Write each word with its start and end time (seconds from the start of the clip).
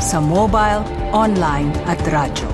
sa 0.00 0.20
mobile, 0.20 0.84
online 1.16 1.72
at 1.88 2.00
radyo. 2.04 2.48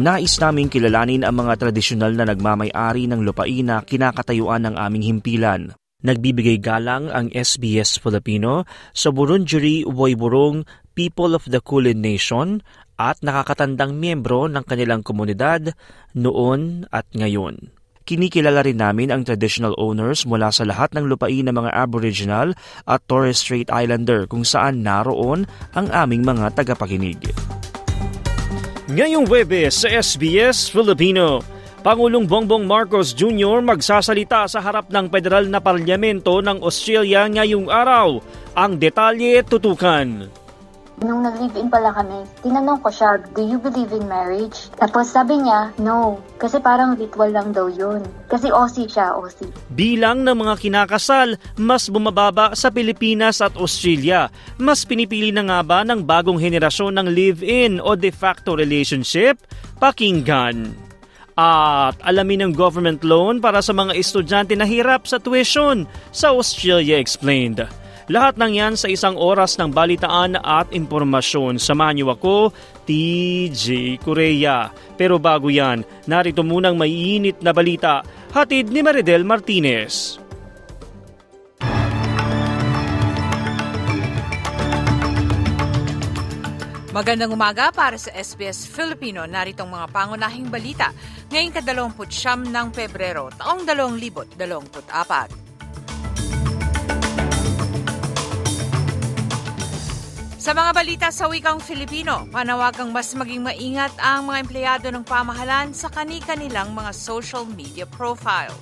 Nais 0.00 0.40
naming 0.40 0.72
kilalanin 0.72 1.28
ang 1.28 1.44
mga 1.44 1.60
tradisyonal 1.60 2.16
na 2.16 2.24
nagmamay-ari 2.24 3.04
ng 3.04 3.20
lupain 3.20 3.68
na 3.68 3.84
kinakatayuan 3.84 4.64
ng 4.64 4.74
aming 4.80 5.04
himpilan. 5.04 5.76
Nagbibigay 6.00 6.56
galang 6.56 7.12
ang 7.12 7.28
SBS 7.28 8.00
Filipino 8.00 8.64
sa 8.96 9.12
Burundjeri 9.12 9.84
Woiburong 9.84 10.64
People 10.96 11.36
of 11.36 11.44
the 11.52 11.60
Kulin 11.60 12.00
Nation 12.00 12.64
at 12.96 13.20
nakakatandang 13.20 14.00
miyembro 14.00 14.48
ng 14.48 14.64
kanilang 14.64 15.04
komunidad 15.04 15.76
noon 16.16 16.88
at 16.88 17.04
ngayon. 17.12 17.79
Kinikilala 18.08 18.64
rin 18.64 18.80
namin 18.80 19.12
ang 19.12 19.22
traditional 19.22 19.76
owners 19.76 20.24
mula 20.24 20.48
sa 20.50 20.64
lahat 20.64 20.90
ng 20.96 21.06
lupain 21.06 21.46
ng 21.46 21.54
mga 21.54 21.70
Aboriginal 21.76 22.56
at 22.88 23.04
Torres 23.06 23.44
Strait 23.44 23.68
Islander 23.68 24.24
kung 24.24 24.42
saan 24.42 24.80
naroon 24.80 25.44
ang 25.76 25.86
aming 25.92 26.24
mga 26.24 26.56
tagapakinig. 26.56 27.20
Ngayong 28.90 29.30
Webes 29.30 29.86
sa 29.86 29.88
SBS 29.92 30.66
Filipino, 30.66 31.44
Pangulong 31.80 32.26
Bongbong 32.26 32.66
Marcos 32.66 33.14
Jr. 33.14 33.62
magsasalita 33.62 34.44
sa 34.50 34.58
harap 34.60 34.90
ng 34.92 35.08
federal 35.08 35.48
na 35.48 35.62
parlamento 35.62 36.42
ng 36.42 36.60
Australia 36.60 37.24
ngayong 37.30 37.70
araw. 37.70 38.20
Ang 38.52 38.76
detalye 38.76 39.40
tutukan. 39.46 40.39
Nung 41.00 41.24
nag-live-in 41.24 41.72
pala 41.72 41.96
kami, 41.96 42.28
tinanong 42.44 42.84
ko 42.84 42.92
siya, 42.92 43.16
do 43.32 43.40
you 43.40 43.56
believe 43.56 43.88
in 43.88 44.04
marriage? 44.04 44.68
Tapos 44.76 45.08
sabi 45.08 45.40
niya, 45.40 45.72
no. 45.80 46.20
Kasi 46.36 46.60
parang 46.60 46.92
ritual 46.92 47.32
lang 47.32 47.56
daw 47.56 47.72
yun. 47.72 48.04
Kasi 48.28 48.52
Aussie 48.52 48.84
siya, 48.84 49.16
Aussie. 49.16 49.48
Bilang 49.72 50.28
ng 50.28 50.36
mga 50.36 50.60
kinakasal, 50.60 51.40
mas 51.56 51.88
bumababa 51.88 52.52
sa 52.52 52.68
Pilipinas 52.68 53.40
at 53.40 53.56
Australia. 53.56 54.28
Mas 54.60 54.84
pinipili 54.84 55.32
na 55.32 55.40
nga 55.40 55.64
ba 55.64 55.80
ng 55.88 56.04
bagong 56.04 56.36
henerasyon 56.36 57.00
ng 57.00 57.08
live-in 57.08 57.72
o 57.80 57.96
de 57.96 58.12
facto 58.12 58.52
relationship? 58.52 59.40
Pakinggan. 59.80 60.76
At 61.40 61.96
alamin 62.04 62.44
ng 62.44 62.52
government 62.52 63.00
loan 63.00 63.40
para 63.40 63.64
sa 63.64 63.72
mga 63.72 63.96
estudyante 63.96 64.52
na 64.52 64.68
hirap 64.68 65.08
sa 65.08 65.16
tuition 65.16 65.88
sa 66.12 66.36
Australia 66.36 67.00
Explained. 67.00 67.79
Lahat 68.10 68.34
ng 68.34 68.58
yan 68.58 68.74
sa 68.74 68.90
isang 68.90 69.14
oras 69.14 69.54
ng 69.54 69.70
balitaan 69.70 70.34
at 70.34 70.74
impormasyon. 70.74 71.62
Samahan 71.62 71.94
niyo 71.94 72.10
ako, 72.10 72.50
TJ 72.82 74.02
Korea. 74.02 74.74
Pero 74.98 75.22
bago 75.22 75.46
yan, 75.46 75.86
narito 76.10 76.42
munang 76.42 76.74
maiinit 76.74 77.38
na 77.38 77.54
balita. 77.54 78.02
Hatid 78.34 78.74
ni 78.74 78.82
Maridel 78.82 79.22
Martinez. 79.22 80.18
Magandang 86.90 87.30
umaga 87.30 87.70
para 87.70 87.94
sa 87.94 88.10
SBS 88.10 88.66
Filipino. 88.66 89.22
Naritong 89.22 89.70
mga 89.70 89.86
pangunahing 89.94 90.50
balita 90.50 90.90
ngayong 91.30 91.54
kadalawamput 91.62 92.10
siyam 92.10 92.42
ng 92.42 92.74
Pebrero, 92.74 93.30
taong 93.38 93.62
2024. 93.62 95.49
Sa 100.40 100.56
mga 100.56 100.72
balita 100.72 101.08
sa 101.12 101.28
wikang 101.28 101.60
Filipino, 101.60 102.24
panawagang 102.32 102.88
mas 102.88 103.12
maging 103.12 103.44
maingat 103.44 103.92
ang 104.00 104.32
mga 104.32 104.38
empleyado 104.40 104.86
ng 104.88 105.04
pamahalan 105.04 105.76
sa 105.76 105.92
kani-kanilang 105.92 106.72
mga 106.72 106.96
social 106.96 107.44
media 107.44 107.84
profile. 107.84 108.56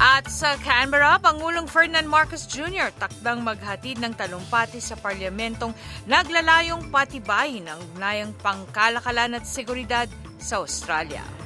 At 0.00 0.24
sa 0.32 0.56
Canberra, 0.64 1.20
Pangulong 1.20 1.68
Ferdinand 1.68 2.08
Marcos 2.08 2.48
Jr. 2.48 2.88
takdang 2.96 3.44
maghatid 3.44 4.00
ng 4.00 4.16
talumpati 4.16 4.80
sa 4.80 4.96
parlamentong 4.96 5.76
naglalayong 6.08 6.88
patibayin 6.88 7.68
ang 7.68 7.84
ugnayang 7.92 8.32
pangkalakalan 8.40 9.36
at 9.36 9.44
seguridad 9.44 10.08
sa 10.40 10.64
Australia. 10.64 11.41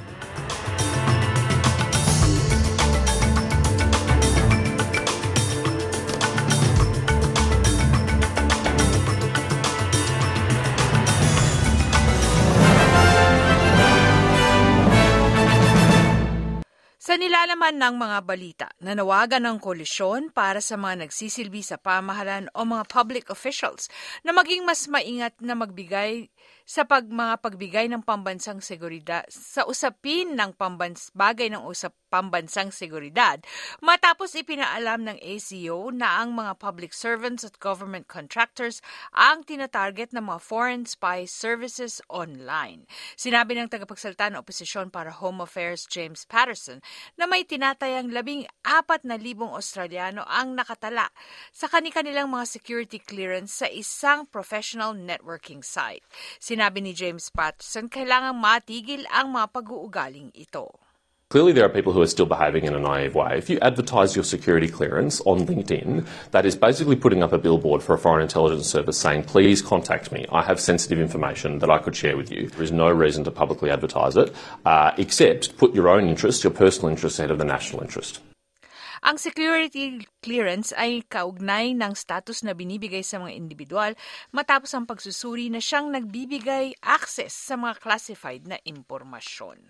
Nilalaman 17.47 17.79
ng 17.79 17.95
mga 18.03 18.19
balita, 18.27 18.67
nanawagan 18.83 19.47
ng 19.47 19.63
koalisyon 19.63 20.35
para 20.35 20.59
sa 20.59 20.75
mga 20.75 21.07
nagsisilbi 21.07 21.63
sa 21.63 21.79
pamahalan 21.79 22.51
o 22.51 22.67
mga 22.67 22.91
public 22.91 23.31
officials 23.31 23.87
na 24.27 24.35
maging 24.35 24.67
mas 24.67 24.91
maingat 24.91 25.31
na 25.39 25.55
magbigay 25.55 26.27
sa 26.67 26.83
pag 26.83 27.07
mga 27.07 27.39
pagbigay 27.47 27.87
ng 27.87 28.03
pambansang 28.03 28.59
seguridad 28.59 29.23
sa 29.31 29.63
usapin 29.71 30.35
ng 30.35 30.51
pambans 30.59 31.15
bagay 31.15 31.47
ng 31.47 31.63
usap 31.63 31.95
pambansang 32.11 32.75
seguridad 32.75 33.43
matapos 33.79 34.35
ipinaalam 34.35 35.07
ng 35.07 35.19
ACO 35.23 35.95
na 35.95 36.23
ang 36.23 36.35
mga 36.35 36.59
public 36.59 36.91
servants 36.91 37.47
at 37.47 37.59
government 37.63 38.11
contractors 38.11 38.83
ang 39.15 39.47
tinatarget 39.47 40.11
ng 40.11 40.27
mga 40.27 40.41
foreign 40.43 40.83
spy 40.83 41.23
services 41.23 42.03
online. 42.11 42.87
Sinabi 43.15 43.55
ng 43.59 43.71
tagapagsalita 43.71 44.31
ng 44.33 44.43
oposisyon 44.43 44.91
para 44.91 45.15
Home 45.15 45.43
Affairs 45.47 45.87
James 45.87 46.27
Patterson 46.27 46.83
na 47.15 47.31
may 47.31 47.47
tinatayang 47.47 48.11
labing 48.11 48.47
apat 48.67 49.07
na 49.07 49.15
libong 49.15 49.55
Australiano 49.55 50.27
ang 50.27 50.59
nakatala 50.59 51.11
sa 51.55 51.71
kanilang 51.71 52.27
mga 52.33 52.47
security 52.49 52.99
clearance 52.99 53.63
sa 53.63 53.69
isang 53.71 54.27
professional 54.27 54.97
networking 54.97 55.63
site. 55.63 56.03
Sinabi 56.57 56.81
ni 56.81 56.97
James 56.97 57.29
Patterson, 57.29 57.85
kailangang 57.85 58.41
matigil 58.41 59.05
ang 59.13 59.29
mga 59.29 59.53
pag-uugaling 59.53 60.33
ito. 60.33 60.73
Clearly, 61.29 61.53
there 61.53 61.69
are 61.69 61.77
people 61.77 61.93
who 61.93 62.01
are 62.01 62.09
still 62.09 62.25
behaving 62.25 62.65
in 62.65 62.73
a 62.73 62.81
naive 62.81 63.13
way. 63.13 63.37
If 63.37 63.53
you 63.53 63.61
advertise 63.61 64.17
your 64.17 64.25
security 64.25 64.65
clearance 64.65 65.21
on 65.29 65.45
LinkedIn, 65.45 66.09
that 66.33 66.49
is 66.49 66.57
basically 66.57 66.97
putting 66.97 67.21
up 67.21 67.37
a 67.37 67.37
billboard 67.37 67.85
for 67.85 67.93
a 67.93 68.01
foreign 68.01 68.25
intelligence 68.25 68.73
service 68.73 68.97
saying, 68.97 69.29
please 69.29 69.61
contact 69.61 70.09
me. 70.09 70.25
I 70.33 70.41
have 70.49 70.57
sensitive 70.57 70.97
information 70.97 71.61
that 71.61 71.69
I 71.69 71.77
could 71.77 71.93
share 71.93 72.17
with 72.17 72.33
you. 72.33 72.49
There 72.49 72.65
is 72.65 72.73
no 72.73 72.89
reason 72.89 73.29
to 73.29 73.31
publicly 73.31 73.69
advertise 73.69 74.17
it, 74.17 74.33
uh, 74.65 74.97
except 74.97 75.61
put 75.61 75.77
your 75.77 75.93
own 75.93 76.09
interest, 76.09 76.41
your 76.41 76.57
personal 76.57 76.89
interest 76.89 77.21
ahead 77.21 77.29
of 77.29 77.37
the 77.37 77.45
national 77.45 77.85
interest. 77.85 78.25
Ang 79.07 79.23
security 79.23 80.03
clearance 80.19 80.75
ay 80.75 81.07
kaugnay 81.07 81.79
ng 81.79 81.95
status 81.95 82.43
na 82.43 82.59
binibigay 82.59 83.07
sa 83.07 83.23
mga 83.23 83.39
individual 83.39 83.95
matapos 84.35 84.75
ang 84.75 84.83
pagsusuri 84.83 85.47
na 85.47 85.63
siyang 85.63 85.95
nagbibigay 85.95 86.75
access 86.83 87.31
sa 87.31 87.55
mga 87.55 87.79
classified 87.79 88.51
na 88.51 88.59
impormasyon. 88.67 89.63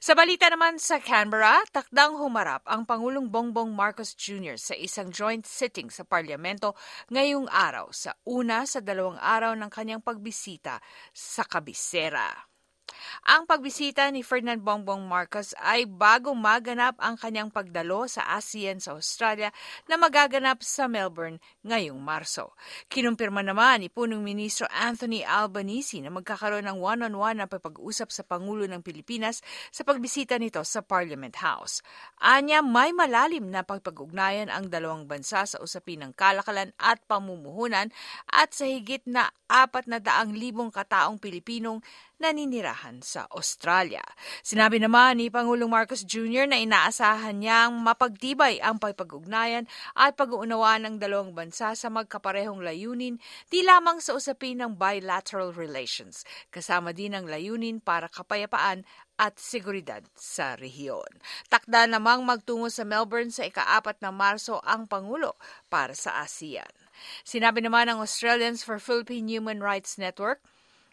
Sa 0.00 0.16
balita 0.16 0.48
naman 0.48 0.80
sa 0.80 1.04
Canberra, 1.04 1.60
takdang 1.68 2.16
humarap 2.16 2.64
ang 2.64 2.88
Pangulong 2.88 3.28
Bongbong 3.28 3.76
Marcos 3.76 4.16
Jr. 4.16 4.56
sa 4.56 4.72
isang 4.72 5.12
joint 5.12 5.44
sitting 5.44 5.92
sa 5.92 6.08
parlamento 6.08 6.72
ngayong 7.12 7.52
araw 7.52 7.92
sa 7.92 8.16
una 8.24 8.64
sa 8.64 8.80
dalawang 8.80 9.20
araw 9.20 9.52
ng 9.52 9.68
kanyang 9.68 10.00
pagbisita 10.00 10.80
sa 11.12 11.44
kabisera. 11.44 12.51
Ang 13.30 13.48
pagbisita 13.48 14.08
ni 14.10 14.20
Ferdinand 14.20 14.60
Bongbong 14.60 15.06
Marcos 15.06 15.54
ay 15.62 15.88
bago 15.88 16.34
maganap 16.36 16.98
ang 17.00 17.16
kanyang 17.16 17.48
pagdalo 17.48 18.04
sa 18.10 18.36
ASEAN 18.36 18.82
sa 18.82 18.96
Australia 18.98 19.54
na 19.86 19.96
magaganap 19.96 20.60
sa 20.60 20.90
Melbourne 20.90 21.38
ngayong 21.62 21.98
Marso. 21.98 22.54
Kinumpirma 22.90 23.40
naman 23.40 23.84
ni 23.84 23.88
Punong 23.88 24.20
Ministro 24.20 24.66
Anthony 24.68 25.22
Albanese 25.22 26.02
na 26.02 26.10
magkakaroon 26.12 26.68
ng 26.68 26.78
one-on-one 26.78 27.40
na 27.40 27.46
pag-usap 27.46 28.10
sa 28.10 28.26
Pangulo 28.26 28.66
ng 28.66 28.82
Pilipinas 28.82 29.40
sa 29.70 29.86
pagbisita 29.86 30.36
nito 30.36 30.60
sa 30.66 30.82
Parliament 30.82 31.34
House. 31.38 31.80
Anya 32.20 32.60
may 32.60 32.90
malalim 32.90 33.48
na 33.48 33.62
pagpag-ugnayan 33.62 34.50
ang 34.50 34.68
dalawang 34.68 35.06
bansa 35.06 35.46
sa 35.46 35.56
usapin 35.62 36.02
ng 36.02 36.12
kalakalan 36.12 36.74
at 36.80 37.00
pamumuhunan 37.06 37.88
at 38.28 38.50
sa 38.52 38.66
higit 38.68 39.02
na 39.06 39.30
apat 39.52 39.84
na 39.84 40.00
daang 40.00 40.32
libong 40.32 40.72
kataong 40.72 41.20
Pilipinong 41.20 41.84
naninirahan 42.22 43.02
sa 43.02 43.26
Australia. 43.34 44.06
Sinabi 44.46 44.78
naman 44.78 45.18
ni 45.18 45.26
Pangulong 45.26 45.66
Marcos 45.66 46.06
Jr. 46.06 46.46
na 46.46 46.62
inaasahan 46.62 47.42
niyang 47.42 47.82
mapagtibay 47.82 48.62
ang 48.62 48.78
pagpag-ugnayan 48.78 49.66
at 49.98 50.14
pag-uunawa 50.14 50.78
ng 50.78 51.02
dalawang 51.02 51.34
bansa 51.34 51.74
sa 51.74 51.90
magkaparehong 51.90 52.62
layunin 52.62 53.18
di 53.50 53.66
lamang 53.66 53.98
sa 53.98 54.14
usapin 54.14 54.62
ng 54.62 54.78
bilateral 54.78 55.50
relations, 55.50 56.22
kasama 56.54 56.94
din 56.94 57.18
ang 57.18 57.26
layunin 57.26 57.82
para 57.82 58.06
kapayapaan 58.06 58.86
at 59.18 59.36
seguridad 59.42 60.06
sa 60.14 60.54
rehiyon. 60.54 61.18
Takda 61.50 61.90
namang 61.90 62.22
magtungo 62.22 62.70
sa 62.70 62.86
Melbourne 62.86 63.34
sa 63.34 63.46
ikaapat 63.46 63.98
na 63.98 64.14
Marso 64.14 64.62
ang 64.62 64.86
Pangulo 64.86 65.34
para 65.66 65.92
sa 65.98 66.22
ASEAN. 66.22 66.70
Sinabi 67.26 67.62
naman 67.62 67.90
ng 67.90 67.98
Australians 67.98 68.62
for 68.62 68.78
Philippine 68.78 69.26
Human 69.26 69.58
Rights 69.58 69.98
Network, 69.98 70.42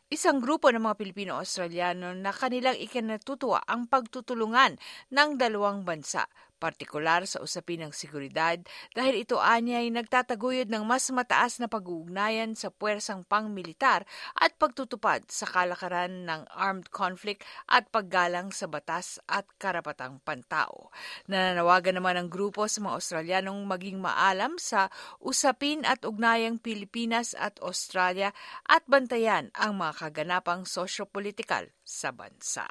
isang 0.09 0.41
grupo 0.41 0.73
ng 0.73 0.81
mga 0.81 0.97
Pilipino-Australiano 0.97 2.17
na 2.17 2.33
kanilang 2.33 2.73
ikinatutuwa 2.81 3.61
ang 3.69 3.85
pagtutulungan 3.85 4.81
ng 5.13 5.29
dalawang 5.37 5.85
bansa 5.85 6.25
partikular 6.59 7.23
sa 7.23 7.39
usapin 7.39 7.81
ng 7.87 7.95
seguridad 7.95 8.59
dahil 8.91 9.23
ito 9.23 9.39
anya 9.39 9.79
ay 9.79 9.89
nagtataguyod 9.95 10.67
ng 10.67 10.83
mas 10.83 11.07
mataas 11.09 11.57
na 11.63 11.71
pag-uugnayan 11.71 12.53
sa 12.53 12.67
puwersang 12.67 13.23
pangmilitar 13.23 14.03
at 14.35 14.51
pagtutupad 14.59 15.23
sa 15.31 15.47
kalakaran 15.47 16.27
ng 16.27 16.43
armed 16.51 16.91
conflict 16.91 17.47
at 17.71 17.87
paggalang 17.87 18.51
sa 18.51 18.67
batas 18.67 19.23
at 19.31 19.47
karapatang 19.55 20.19
pantao. 20.21 20.91
Nananawagan 21.31 21.97
naman 21.97 22.19
ang 22.19 22.27
grupo 22.27 22.67
sa 22.67 22.83
mga 22.83 22.99
Australianong 22.99 23.63
maging 23.63 24.03
maalam 24.03 24.59
sa 24.59 24.91
usapin 25.23 25.87
at 25.87 26.03
ugnayang 26.03 26.59
Pilipinas 26.59 27.31
at 27.39 27.55
Australia 27.63 28.35
at 28.67 28.83
bantayan 28.85 29.47
ang 29.55 29.79
mga 29.79 30.11
kaganapang 30.11 30.67
sosyo-politikal 30.67 31.71
sa 31.87 32.11
bansa. 32.11 32.67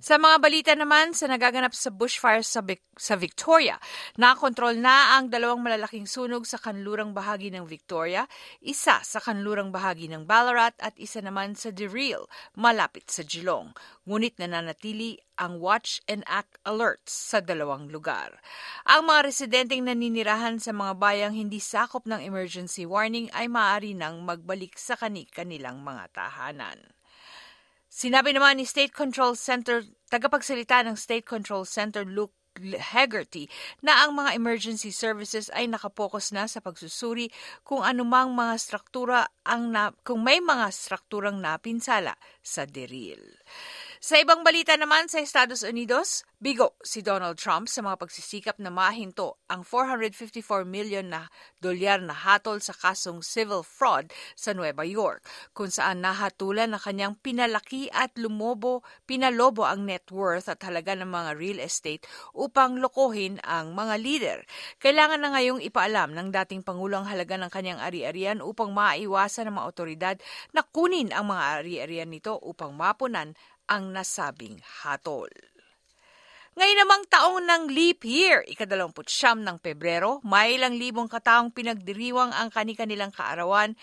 Sa 0.00 0.16
mga 0.16 0.40
balita 0.40 0.72
naman 0.72 1.12
sa 1.12 1.28
nagaganap 1.28 1.76
sa 1.76 1.92
bushfire 1.92 2.40
sa, 2.40 2.64
sa 2.96 3.14
Victoria, 3.20 3.76
nakontrol 4.16 4.80
na 4.80 5.20
ang 5.20 5.28
dalawang 5.28 5.60
malalaking 5.60 6.08
sunog 6.08 6.48
sa 6.48 6.56
kanlurang 6.56 7.12
bahagi 7.12 7.52
ng 7.52 7.68
Victoria, 7.68 8.24
isa 8.64 9.04
sa 9.04 9.20
kanlurang 9.20 9.68
bahagi 9.68 10.08
ng 10.08 10.24
Ballarat 10.24 10.72
at 10.80 10.96
isa 10.96 11.20
naman 11.20 11.52
sa 11.52 11.68
Dereel, 11.68 12.24
malapit 12.56 13.12
sa 13.12 13.20
Geelong. 13.20 13.76
Ngunit 14.08 14.40
nananatili 14.40 15.20
ang 15.36 15.60
watch 15.60 16.00
and 16.08 16.24
act 16.24 16.56
alerts 16.64 17.12
sa 17.12 17.44
dalawang 17.44 17.92
lugar. 17.92 18.40
Ang 18.88 19.04
mga 19.04 19.20
residenteng 19.28 19.84
naninirahan 19.84 20.56
sa 20.56 20.72
mga 20.72 20.96
bayang 20.96 21.36
hindi 21.36 21.60
sakop 21.60 22.08
ng 22.08 22.24
emergency 22.24 22.88
warning 22.88 23.28
ay 23.36 23.52
maaari 23.52 23.92
nang 23.92 24.24
magbalik 24.24 24.80
sa 24.80 24.96
kani-kanilang 24.96 25.84
mga 25.84 26.08
tahanan. 26.16 26.99
Sinabi 27.90 28.30
naman 28.30 28.62
ni 28.62 28.62
State 28.62 28.94
Control 28.94 29.34
Center, 29.34 29.82
tagapagsalita 30.14 30.86
ng 30.86 30.94
State 30.94 31.26
Control 31.26 31.66
Center 31.66 32.06
Luke 32.06 32.30
Hegarty 32.62 33.50
na 33.82 34.06
ang 34.06 34.14
mga 34.14 34.38
emergency 34.38 34.94
services 34.94 35.50
ay 35.50 35.66
nakapokus 35.66 36.30
na 36.30 36.46
sa 36.46 36.62
pagsusuri 36.62 37.34
kung 37.66 37.82
anumang 37.82 38.30
mga 38.30 38.54
struktura 38.62 39.26
ang 39.42 39.74
na, 39.74 39.90
kung 40.06 40.22
may 40.22 40.38
mga 40.38 40.70
strukturang 40.70 41.42
napinsala 41.42 42.14
sa 42.38 42.62
deril. 42.62 43.42
Sa 44.00 44.16
ibang 44.16 44.40
balita 44.40 44.72
naman 44.80 45.12
sa 45.12 45.20
Estados 45.20 45.60
Unidos, 45.60 46.24
bigo 46.40 46.72
si 46.80 47.04
Donald 47.04 47.36
Trump 47.36 47.68
sa 47.68 47.84
mga 47.84 48.00
pagsisikap 48.00 48.56
na 48.56 48.72
mahinto 48.72 49.36
ang 49.44 49.60
454 49.60 50.64
million 50.64 51.04
na 51.04 51.28
dolyar 51.60 52.00
na 52.00 52.16
hatol 52.16 52.64
sa 52.64 52.72
kasong 52.72 53.20
civil 53.20 53.60
fraud 53.60 54.08
sa 54.32 54.56
Nueva 54.56 54.88
York, 54.88 55.20
kung 55.52 55.68
saan 55.68 56.00
nahatulan 56.00 56.72
na 56.72 56.80
kanyang 56.80 57.12
pinalaki 57.20 57.92
at 57.92 58.16
lumobo, 58.16 58.80
pinalobo 59.04 59.68
ang 59.68 59.84
net 59.84 60.08
worth 60.08 60.48
at 60.48 60.64
halaga 60.64 60.96
ng 60.96 61.12
mga 61.12 61.36
real 61.36 61.60
estate 61.60 62.08
upang 62.32 62.80
lokohin 62.80 63.36
ang 63.44 63.76
mga 63.76 64.00
leader. 64.00 64.38
Kailangan 64.80 65.20
na 65.20 65.36
ngayong 65.36 65.60
ipaalam 65.60 66.16
ng 66.16 66.32
dating 66.40 66.64
Pangulo 66.64 67.04
ang 67.04 67.06
halaga 67.12 67.36
ng 67.36 67.52
kanyang 67.52 67.84
ari-arian 67.84 68.40
upang 68.40 68.72
maiwasan 68.72 69.52
ng 69.52 69.60
mga 69.60 69.68
otoridad 69.68 70.16
na 70.56 70.64
kunin 70.64 71.12
ang 71.12 71.28
mga 71.28 71.60
ari-arian 71.60 72.08
nito 72.08 72.40
upang 72.40 72.72
mapunan 72.72 73.36
ang 73.70 73.94
nasabing 73.94 74.58
hatol. 74.82 75.30
Ngayon 76.58 76.78
namang 76.82 77.06
taong 77.06 77.40
ng 77.46 77.62
leap 77.70 78.02
year, 78.02 78.42
ikadalawamput 78.42 79.06
siyam 79.06 79.46
ng 79.46 79.62
Pebrero, 79.62 80.18
may 80.26 80.58
ilang 80.58 80.74
libong 80.74 81.06
kataong 81.06 81.54
pinagdiriwang 81.54 82.34
ang 82.34 82.50
kani-kanilang 82.50 83.14
kaarawan 83.14 83.78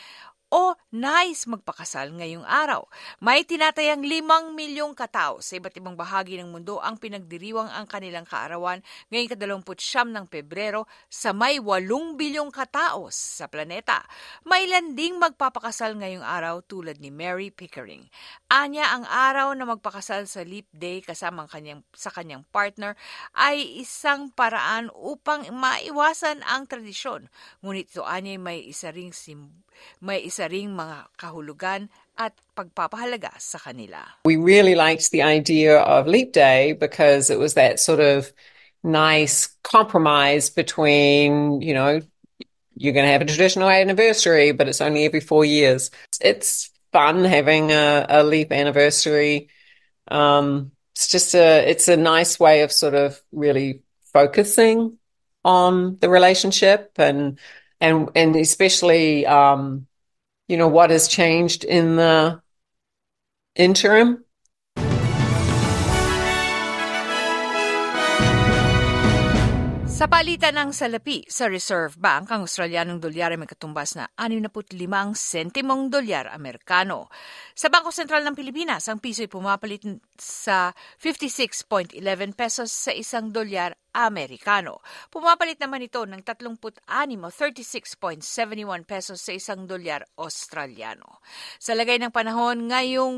o 0.47 0.71
nais 0.95 1.43
magpakasal 1.43 2.15
ngayong 2.15 2.47
araw. 2.47 2.87
May 3.19 3.43
tinatayang 3.43 3.99
limang 3.99 4.55
milyong 4.55 4.95
katao 4.95 5.43
sa 5.43 5.59
iba't 5.59 5.75
ibang 5.75 5.99
bahagi 5.99 6.39
ng 6.39 6.47
mundo 6.47 6.79
ang 6.79 6.95
pinagdiriwang 6.95 7.67
ang 7.67 7.83
kanilang 7.83 8.23
kaarawan 8.23 8.79
ngayong 9.11 9.31
kadalawamput 9.35 9.79
siyam 9.83 10.15
ng 10.15 10.25
Pebrero 10.31 10.87
sa 11.11 11.35
may 11.35 11.59
walong 11.59 12.15
bilyong 12.15 12.47
katao 12.47 13.11
sa 13.11 13.51
planeta. 13.51 14.07
May 14.47 14.71
landing 14.71 15.19
magpapakasal 15.19 15.99
ngayong 15.99 16.23
araw 16.23 16.63
tulad 16.63 17.03
ni 17.03 17.11
Mary 17.11 17.51
Pickering. 17.51 18.07
Anya 18.47 18.95
ang 18.95 19.03
araw 19.03 19.51
na 19.51 19.67
magpakasal 19.67 20.31
sa 20.31 20.47
Leap 20.47 20.71
Day 20.71 21.03
kasama 21.03 21.43
kanyang, 21.51 21.83
sa 21.91 22.07
kanyang 22.07 22.47
partner 22.55 22.95
ay 23.35 23.83
isang 23.83 24.31
paraan 24.31 24.87
upang 24.95 25.43
maiwasan 25.51 26.39
ang 26.47 26.63
tradisyon. 26.71 27.27
Ngunit 27.59 27.91
ito 27.91 28.07
anya 28.07 28.39
may 28.39 28.63
isa 28.63 28.95
ring 28.95 29.11
simbolo 29.11 29.66
may 30.01 30.23
isa 30.23 30.47
ring 30.47 30.75
mga 30.75 31.07
kahulugan 31.17 31.89
at 32.17 32.33
pagpapahalaga 32.57 33.31
sa 33.37 33.57
kanila. 33.57 34.01
We 34.25 34.37
really 34.37 34.75
liked 34.75 35.11
the 35.11 35.21
idea 35.21 35.77
of 35.77 36.07
Leap 36.07 36.33
Day 36.33 36.73
because 36.73 37.29
it 37.29 37.39
was 37.39 37.53
that 37.53 37.79
sort 37.79 37.99
of 37.99 38.33
nice 38.83 39.49
compromise 39.63 40.49
between, 40.49 41.61
you 41.61 41.73
know, 41.73 42.01
you're 42.75 42.93
going 42.93 43.05
to 43.05 43.11
have 43.11 43.21
a 43.21 43.25
traditional 43.25 43.69
anniversary, 43.69 44.51
but 44.51 44.67
it's 44.67 44.81
only 44.81 45.05
every 45.05 45.19
four 45.19 45.45
years. 45.45 45.89
It's 46.21 46.69
fun 46.91 47.25
having 47.25 47.71
a, 47.71 48.05
a 48.07 48.23
leap 48.23 48.51
anniversary. 48.51 49.49
Um, 50.09 50.71
it's 50.95 51.09
just 51.09 51.33
a, 51.33 51.69
it's 51.69 51.87
a 51.87 51.97
nice 51.97 52.39
way 52.39 52.61
of 52.61 52.71
sort 52.71 52.93
of 52.93 53.21
really 53.31 53.81
focusing 54.13 54.97
on 55.43 55.97
the 55.99 56.09
relationship 56.09 56.91
and 56.97 57.39
and 57.79 58.09
and 58.15 58.35
especially 58.35 59.25
um, 59.25 59.87
you 60.47 60.57
know 60.57 60.67
what 60.67 60.89
has 60.89 61.07
changed 61.07 61.63
in 61.63 61.95
the 61.95 62.41
interim 63.55 64.23
Sa 69.97 70.05
palitan 70.05 70.53
ng 70.53 70.69
salapi 70.77 71.25
sa 71.25 71.49
Reserve 71.49 71.97
Bank, 71.97 72.29
ang 72.29 72.45
Australianong 72.45 73.01
dolyar 73.01 73.33
ay 73.33 73.41
may 73.41 73.49
katumbas 73.49 73.97
na 73.97 74.05
65 74.13 74.77
sentimong 75.17 75.89
dolyar 75.89 76.29
Amerikano. 76.29 77.09
Sa 77.57 77.73
Bangko 77.73 77.89
Sentral 77.89 78.21
ng 78.21 78.37
Pilipinas, 78.37 78.85
ang 78.93 79.01
piso 79.01 79.25
ay 79.25 79.31
pumapalit 79.33 79.81
sa 80.21 80.77
56.11 81.01 81.97
pesos 82.37 82.69
sa 82.69 82.93
isang 82.93 83.33
dolyar 83.33 83.73
Amerikano. 83.97 84.85
Pumapalit 85.09 85.57
naman 85.57 85.81
ito 85.81 86.05
ng 86.05 86.21
36 86.21 86.53
o 86.53 87.29
36.71 87.33 88.85
pesos 88.85 89.17
sa 89.17 89.33
isang 89.33 89.65
dolyar 89.65 90.05
Australiano. 90.21 91.23
Sa 91.57 91.73
lagay 91.73 91.97
ng 91.97 92.13
panahon 92.13 92.69
ngayong, 92.69 93.17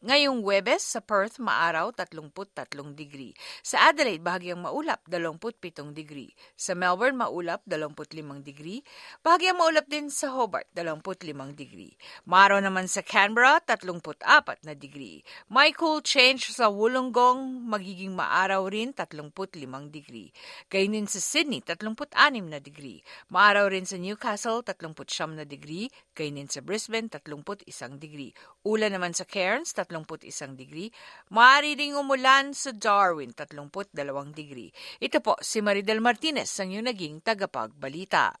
ngayong 0.00 0.40
Webes 0.40 0.96
sa 0.96 1.04
Perth, 1.04 1.36
maaraw 1.36 1.92
33 1.92 2.96
degree. 2.96 3.36
Sa 3.60 3.92
Adelaide, 3.92 4.24
bahagyang 4.24 4.64
maulap 4.64 5.04
27 5.04 5.92
degree. 5.92 6.32
Sa 6.56 6.72
Melbourne, 6.72 7.20
maulap 7.20 7.60
25 7.68 8.40
degree. 8.40 8.80
Bahagyang 9.20 9.60
maulap 9.60 9.84
din 9.92 10.08
sa 10.08 10.32
Hobart 10.32 10.70
25 10.72 11.52
degree. 11.52 11.92
Maaraw 12.24 12.64
naman 12.64 12.88
sa 12.88 13.04
Canberra 13.04 13.60
34 13.60 14.64
na 14.64 14.72
degree. 14.72 15.20
May 15.52 15.76
cool 15.76 16.00
change 16.00 16.48
sa 16.48 16.72
Wollongong, 16.72 17.68
magiging 17.68 18.16
maaraw 18.16 18.64
rin 18.72 18.96
35 18.96 19.92
degree 19.92 20.13
degree. 20.14 20.30
Gayun 20.70 21.10
sa 21.10 21.18
Sydney, 21.18 21.58
36 21.58 22.14
na 22.46 22.62
degree. 22.62 23.02
Maaraw 23.34 23.66
rin 23.66 23.82
sa 23.82 23.98
Newcastle, 23.98 24.62
39 24.62 25.34
na 25.34 25.42
degree. 25.42 25.90
Gayun 26.14 26.46
sa 26.46 26.62
Brisbane, 26.62 27.10
31 27.10 27.98
degree. 27.98 28.30
Ulan 28.62 28.94
naman 28.94 29.10
sa 29.10 29.26
Cairns, 29.26 29.74
31 29.74 30.54
degree. 30.54 30.94
Maaari 31.34 31.74
ding 31.74 31.98
umulan 31.98 32.54
sa 32.54 32.70
Darwin, 32.70 33.34
32 33.34 33.90
degree. 34.30 34.70
Ito 35.02 35.18
po 35.18 35.34
si 35.42 35.58
Maridel 35.58 35.98
Martinez, 35.98 36.54
ang 36.62 36.70
iyong 36.70 36.86
naging 36.86 37.18
tagapagbalita. 37.26 38.38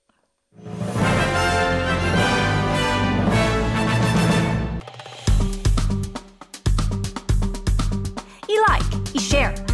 I-like, 8.44 8.90
i-share, 9.18 9.63